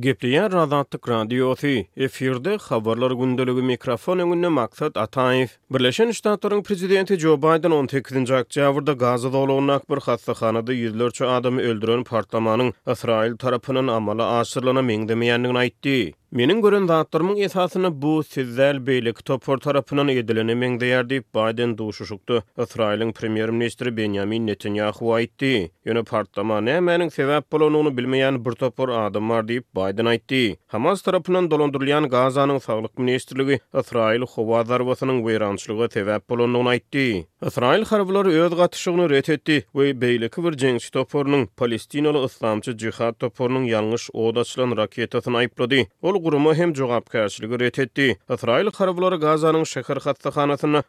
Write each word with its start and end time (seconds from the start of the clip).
Gepleyen 0.00 0.52
radantik 0.52 1.08
radiyosi, 1.08 1.86
efirde 1.96 2.56
xabarlar 2.56 3.10
gündelugu 3.10 3.62
mikrofon 3.62 4.18
öngünne 4.18 4.48
maksat 4.48 4.96
atayif. 4.96 5.50
Birleşen 5.70 6.08
iştantların 6.08 6.62
prezidenti 6.62 7.16
Joe 7.18 7.38
Biden 7.38 7.70
18-dinci 7.70 8.34
akciya 8.34 8.72
vurda 8.74 8.92
gazı 8.92 9.32
dolu 9.32 9.72
akbar 9.72 9.96
bir 9.96 10.00
xasta 10.02 10.32
xanada 10.32 10.72
yüzlörçü 10.72 11.24
adamı 11.24 11.60
öldürön 11.60 12.04
partlamanın 12.04 12.74
Israel 12.92 13.36
tarafının 13.36 13.88
amala 13.88 14.24
asırlana 14.26 14.82
mengdemeyenliğine 14.82 15.58
aitdi. 15.58 16.12
Menin 16.34 16.58
gören 16.64 16.86
zatlarmyň 16.90 17.36
esasyny 17.46 17.90
bu 18.02 18.10
sizzel 18.28 18.78
beýlik 18.86 19.18
topor 19.28 19.60
tarapynyň 19.64 20.08
edilini 20.22 20.54
meň 20.62 20.72
diýär 20.82 21.04
Biden 21.36 21.76
duşuşukdy. 21.78 22.40
Israýlyň 22.64 23.12
premier 23.18 23.50
ministri 23.60 23.90
Benjamin 23.98 24.46
Netanyahu 24.48 25.12
aýtdy. 25.20 25.52
Ýöne 25.86 26.02
partlama 26.08 26.56
nämeniň 26.66 27.12
sebäp 27.14 27.44
bolanyny 27.54 27.94
bilmeýän 28.00 28.40
bir 28.48 28.58
topor 28.64 28.90
adım 29.04 29.28
bar 29.30 29.42
diýip 29.52 29.64
Biden 29.78 30.10
aýtdy. 30.16 30.40
Hamas 30.74 31.06
tarapynyň 31.06 31.46
dolandyrylýan 31.54 32.10
Gazanyň 32.10 32.58
saglyk 32.66 32.98
ministrligi 32.98 33.60
Israýl 33.84 34.26
howa 34.34 34.64
zarbasynyň 34.72 35.22
weýrançlygy 35.28 35.86
sebäp 35.94 36.26
bolanyny 36.34 36.66
aýtdy. 36.74 37.06
Israil 37.46 37.84
harbylary 37.84 38.32
öz 38.42 38.50
gatnaşygyny 38.56 39.08
ret 39.12 39.28
etdi 39.34 39.56
we 39.76 39.84
beýleki 40.02 40.38
bir 40.44 40.54
jeňçi 40.62 40.90
toporunyň 40.90 42.24
Islamçy 42.26 42.72
jihad 42.78 43.18
toporunyň 43.20 43.66
ýalňyş 43.68 44.10
oda 44.12 44.40
raketasyny 44.76 45.84
Ol 46.02 46.22
gurumy 46.22 46.54
hem 46.54 46.72
jogapkärçiligi 46.74 47.60
ret 47.60 47.78
etdi. 47.78 48.16
Israil 48.34 48.70
harbylary 48.76 49.16
Gazanyň 49.16 49.64
şäher 49.64 49.98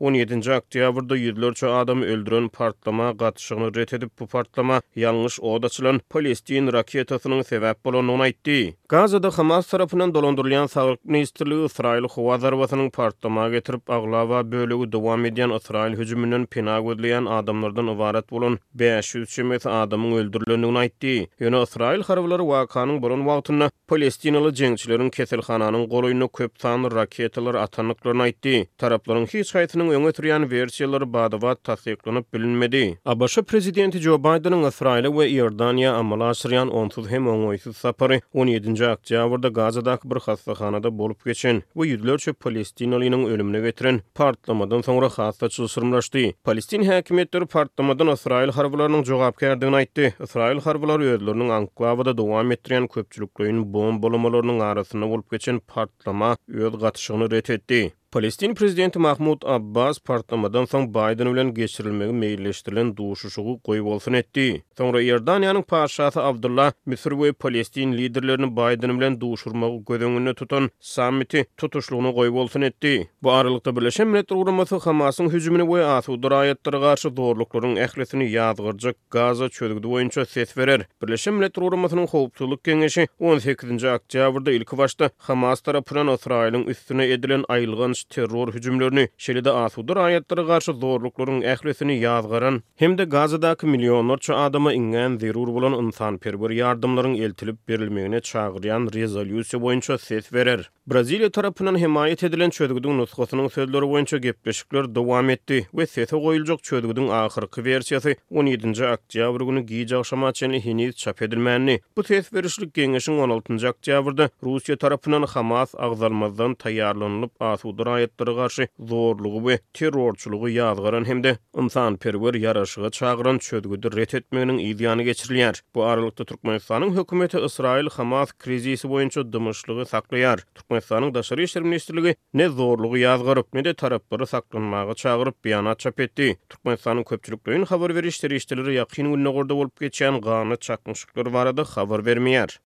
17-nji 0.00 0.50
oktýabrda 0.58 1.14
ýüzlerçe 1.26 1.66
adam 1.66 2.02
öldüren 2.02 2.48
partlama 2.48 3.10
gatnaşygyny 3.12 3.74
ret 3.74 3.92
edip 3.92 4.10
bu 4.20 4.26
partlama 4.26 4.80
ýalňyş 4.96 5.40
oda 5.40 5.68
Palestin 6.10 6.66
raketasynyň 6.72 7.42
sebäp 7.44 7.74
bolanyny 7.84 8.22
aýtdy. 8.30 8.74
Gazada 8.88 9.30
Hamas 9.30 9.66
tarapynyň 9.66 10.12
dolandyrylýan 10.16 10.68
sağlyk 10.68 11.04
ministrligi 11.04 11.64
Israil 11.64 12.04
howa 12.08 12.38
zarbasynyň 12.38 12.90
partlama 12.90 13.48
getirip 13.48 13.90
aglawa 13.90 14.40
bölegi 14.52 14.92
dowam 14.92 15.26
edýän 15.26 15.56
Israil 15.56 15.98
bilen 16.38 16.46
pina 16.46 16.80
gözleyen 16.80 17.24
adamlardan 17.24 17.86
ibaret 17.86 18.30
bolun 18.30 18.58
500 18.74 19.30
şemet 19.30 19.66
adamın 19.66 20.12
öldürilendigini 20.16 20.78
aýtdy. 20.78 21.26
Ýöne 21.40 21.62
Israil 21.62 22.02
harbylary 22.02 22.42
wakanyň 22.42 23.02
burun 23.02 23.18
wagtyna 23.18 23.70
Palestinalı 23.88 24.48
jeňçileriň 24.50 25.10
Ketelhananyň 25.10 25.88
goluyna 25.88 26.28
köp 26.28 26.52
san 26.60 26.84
raketalar 26.92 27.54
atanyklaryny 27.54 28.20
aýtdy. 28.22 28.66
Taraplaryň 28.78 29.26
hiç 29.26 29.54
gaýtynyň 29.54 29.90
öňe 29.96 30.10
türýän 30.18 30.44
wersiýalary 30.52 31.12
badawa 31.12 31.54
tassyklanyp 31.54 32.32
bilinmedi. 32.34 32.98
ABŞ 33.04 33.38
prezidenti 33.42 33.98
Joe 33.98 34.18
Bidenyň 34.18 34.68
Israil 34.68 35.04
we 35.12 35.28
Jordania 35.28 35.94
amala 35.94 36.30
aşyrýan 36.30 36.68
10 36.68 37.10
hem 37.10 37.28
17 37.28 37.72
sapary 37.74 38.20
17-nji 38.34 38.86
oktýabrda 38.94 39.48
Gazadaky 39.52 40.10
bir 40.10 40.20
hastahanada 40.20 40.98
bolup 40.98 41.24
geçen 41.26 41.62
bu 41.74 41.86
ýüzlerçe 41.86 42.32
Palestinalynyň 42.32 43.26
ölümüne 43.28 43.60
getiren 43.60 44.00
partlamadan 44.14 44.80
soňra 44.80 45.08
hasta 45.16 45.48
çysyrmlaşdy. 45.48 46.27
Palestin 46.44 46.82
häkimetleri 46.86 47.46
partlamadan 47.52 48.10
Israil 48.14 48.52
harbylarynyň 48.52 49.04
jogapkärdigini 49.08 49.78
aýtdy. 49.80 50.10
Israil 50.26 50.60
harbylary 50.64 51.08
özlerini 51.16 51.52
Anklavada 51.56 52.14
dowam 52.18 52.52
etdirýän 52.54 52.88
köpçülikleriň 52.96 53.62
bombalamalarynyň 53.76 54.62
arasyna 54.68 55.08
bolup 55.12 55.30
geçen 55.36 55.60
partlama 55.74 56.34
ýol 56.54 56.80
gatnaşygyny 56.84 57.30
ret 57.36 57.50
etdi. 57.56 57.80
Palestin 58.12 58.54
prezidenti 58.56 58.98
Mahmud 58.98 59.42
Abbas 59.44 59.98
partlamadan 60.00 60.64
soň 60.66 60.86
Biden 60.94 61.28
bilen 61.34 61.48
geçirilmegi 61.58 62.12
meýilleşdirilen 62.16 62.92
duşuşugy 62.96 63.56
goýup 63.68 63.84
bolsun 63.88 64.12
etdi. 64.16 64.44
Soňra 64.78 65.02
Ýordaniýanyň 65.08 65.62
paşasy 65.72 66.20
Abdullah 66.22 66.72
Misr 66.86 67.10
we 67.18 67.32
Palestin 67.32 67.92
liderlerini 67.98 68.48
Biden 68.56 68.94
bilen 69.00 69.18
duşurmagy 69.20 69.76
gödeňine 69.90 70.34
tutan 70.40 70.70
sammiti 70.92 71.44
tutuşlugyny 71.56 72.08
goýup 72.20 72.34
bolsun 72.38 72.60
etdi. 72.70 73.10
Bu 73.22 73.32
aralykda 73.32 73.76
Birleşen 73.76 74.08
Milletler 74.08 74.36
Guramasy 74.36 74.74
Hamasyň 74.88 75.28
hüjümini 75.32 75.66
we 75.74 75.84
atyp 75.84 76.14
duraýatlara 76.24 76.78
garşy 76.86 77.08
dowrluklaryň 77.08 77.76
ählisini 77.84 78.24
ýadgyrjak 78.32 78.94
Gaza 79.10 79.48
çöldügi 79.58 79.84
boýunça 79.88 80.26
ses 80.32 80.56
berer. 80.56 80.88
Birleşen 81.02 81.34
Milletler 81.34 81.62
Guramasynyň 81.68 82.08
howpsuzlyk 82.16 82.64
kengeşi 82.64 83.08
18-nji 83.20 83.88
oktýabrda 84.00 84.54
ilki 84.56 84.78
başda 84.78 85.10
Hamas 85.18 85.60
tarapyndan 85.60 86.16
Israýlyň 86.16 86.66
üstüne 86.70 87.08
edilen 87.12 87.42
aýylgan 87.48 87.94
terror 88.10 88.52
hücumlarını, 88.52 89.08
şelide 89.18 89.50
asudur 89.50 89.96
ayetleri 89.96 90.46
karşı 90.46 90.72
zorlukların 90.72 91.42
ehlisini 91.42 91.98
yazgaran, 91.98 92.62
hem 92.76 92.98
de 92.98 93.04
Gazi'daki 93.04 93.66
milyonlarca 93.66 94.34
adama 94.36 94.72
ingen 94.72 95.16
zirur 95.18 95.46
bulan 95.48 95.72
insan 95.84 96.18
perber 96.18 96.50
yardımların 96.50 97.14
eltilip 97.14 97.68
berilmeğine 97.68 98.20
çağırayan 98.20 98.90
rezolüsyo 98.94 99.60
boyunca 99.60 99.98
ses 99.98 100.32
verer. 100.32 100.70
Brazilya 100.86 101.30
tarafından 101.30 101.78
himayet 101.78 102.22
edilen 102.24 102.50
çözgüdün 102.50 102.98
nuskosunun 102.98 103.48
sözleri 103.48 103.82
boyunca 103.82 104.18
gepleşikler 104.18 104.94
devam 104.94 105.30
etdi 105.30 105.68
ve 105.74 105.86
sese 105.86 106.16
koyulacak 106.20 106.62
çözgüdün 106.64 107.08
ahirki 107.08 107.64
versiyasi 107.64 108.16
17. 108.30 108.86
akciya 108.86 109.30
günü 109.30 109.60
giyici 109.60 109.96
akşama 109.96 110.32
çeni 110.32 110.64
hiniz 110.64 110.96
çap 110.96 111.22
edilmenli. 111.22 111.80
Bu 111.96 112.02
ses 112.02 112.32
verişlik 112.32 112.74
genişin 112.74 113.18
16. 113.18 113.68
akciya 113.68 114.02
vurdu 114.04 114.28
Rusya 114.42 114.76
tarafından 114.76 115.22
Hamas 115.22 115.74
ağzalmazdan 115.78 116.54
tayarlanılıp 116.54 117.42
asudur 117.42 117.86
jinayetleri 117.88 118.34
garşy 118.38 118.66
zorlugy 118.88 119.38
we 119.48 119.58
terrorçuluğu 119.72 120.50
ýazgaran 120.50 121.06
hemde 121.10 121.32
insan 121.62 121.96
perwer 121.96 122.34
ýaraşygy 122.34 122.90
çağıran 122.98 123.38
çödgüdi 123.46 123.90
ret 123.96 124.14
etmegini 124.14 124.56
ýadyany 124.70 125.02
geçirilýär. 125.02 125.62
Bu 125.74 125.84
aralykda 125.84 126.24
Türkmenistanyň 126.24 126.96
hökümeti 126.96 127.38
Israil 127.46 127.88
Hamas 127.96 128.32
krizisi 128.32 128.88
boýunça 128.88 129.24
dymyşlygy 129.32 129.82
saklaýar. 129.94 130.38
Türkmenistanyň 130.54 131.14
daşary 131.14 131.42
işler 131.44 131.62
ministrligi 131.62 132.16
ne 132.34 132.48
zorlugy 132.48 133.04
ýazgaryp, 133.04 133.46
ne 133.52 133.64
de 133.64 133.74
tarapdary 133.74 134.26
saklanmagy 134.26 134.94
çağıryp 134.94 135.34
beýana 135.44 135.76
çap 135.78 136.00
etdi. 136.00 136.36
Türkmenistanyň 136.48 137.04
köpçülük 137.04 137.46
döwün 137.46 137.64
habar 137.64 137.94
berişleri 137.94 138.36
işleri 138.36 138.60
ýakyn 138.60 139.06
günnä 139.14 139.32
gorda 139.32 139.56
bolup 139.56 139.80
geçen 139.80 140.20
gany 140.20 140.56
çakmyşyklar 140.56 141.32
barada 141.34 141.64
habar 141.64 142.00
bermeýär. 142.00 142.58